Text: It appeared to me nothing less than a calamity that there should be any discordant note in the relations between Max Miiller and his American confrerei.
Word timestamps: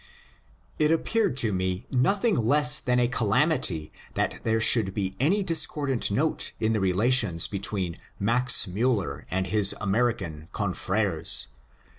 It 0.79 0.89
appeared 0.89 1.37
to 1.37 1.53
me 1.53 1.85
nothing 1.91 2.35
less 2.35 2.79
than 2.79 2.99
a 2.99 3.07
calamity 3.07 3.91
that 4.15 4.39
there 4.43 4.59
should 4.59 4.95
be 4.95 5.15
any 5.19 5.43
discordant 5.43 6.09
note 6.09 6.53
in 6.59 6.73
the 6.73 6.79
relations 6.79 7.47
between 7.47 7.99
Max 8.19 8.65
Miiller 8.65 9.25
and 9.29 9.45
his 9.45 9.75
American 9.79 10.49
confrerei. 10.53 11.45